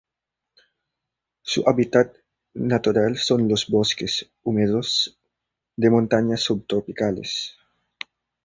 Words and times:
Su 1.43 1.63
hábitat 1.69 2.15
natural 2.55 3.17
son 3.19 3.47
los 3.47 3.67
bosques 3.67 4.31
húmedos 4.41 5.19
de 5.77 5.91
montaña 5.91 6.37
subtropicales. 6.37 7.55